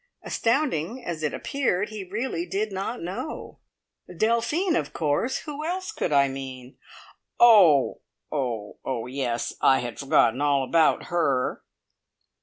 [0.23, 3.59] Astounding as it appeared, he really did not know.
[4.17, 5.41] "Delphine, of course!
[5.41, 6.75] Who else could I mean?"
[7.39, 8.01] "Oh
[8.31, 9.05] oh.
[9.05, 11.61] Yes, I had forgotten all about her."